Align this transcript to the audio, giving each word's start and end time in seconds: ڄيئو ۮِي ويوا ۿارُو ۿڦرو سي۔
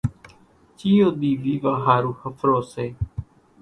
ڄيئو 0.77 1.07
ۮِي 1.19 1.31
ويوا 1.41 1.73
ۿارُو 1.85 2.11
ۿڦرو 2.21 2.59
سي۔ 2.71 2.85